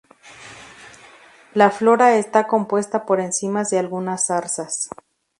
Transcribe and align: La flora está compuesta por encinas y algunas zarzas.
La 1.53 1.69
flora 1.69 2.17
está 2.17 2.47
compuesta 2.47 3.05
por 3.05 3.19
encinas 3.19 3.71
y 3.71 3.77
algunas 3.77 4.25
zarzas. 4.25 4.89